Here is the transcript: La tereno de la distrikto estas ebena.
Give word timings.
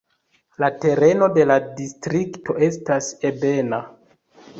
La 0.61 0.67
tereno 0.85 1.27
de 1.35 1.43
la 1.51 1.57
distrikto 1.79 2.55
estas 2.69 3.11
ebena. 3.31 3.81